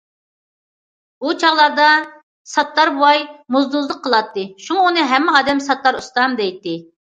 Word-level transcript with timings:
ئۇ 1.27 1.33
چاغلاردا 1.43 1.89
ساتتار 2.55 2.93
بوۋاي 2.97 3.23
موزدۇزلۇق 3.57 4.01
قىلاتتى، 4.09 4.49
شۇڭا 4.65 4.89
ئۇنى 4.89 5.07
ھەممە 5.15 5.39
ئادەم 5.39 5.65
ساتتار 5.71 6.03
ئۇستام 6.03 6.43
دەيتتى. 6.45 6.79